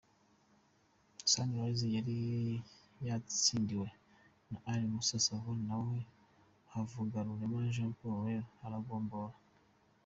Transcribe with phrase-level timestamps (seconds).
[1.31, 2.17] Sunrise yari
[3.07, 3.87] yatsindiwe
[4.49, 5.93] na Ally Moussa Sauva naho
[6.71, 9.35] Havugarurema Jean Paul “Laro” aragombora.